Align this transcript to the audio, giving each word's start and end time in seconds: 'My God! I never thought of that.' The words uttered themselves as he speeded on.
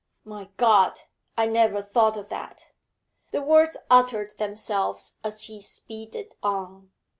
'My 0.23 0.49
God! 0.57 1.01
I 1.37 1.45
never 1.45 1.79
thought 1.79 2.17
of 2.17 2.29
that.' 2.29 2.71
The 3.29 3.39
words 3.43 3.77
uttered 3.91 4.31
themselves 4.39 5.17
as 5.23 5.43
he 5.43 5.61
speeded 5.61 6.33
on. 6.41 6.89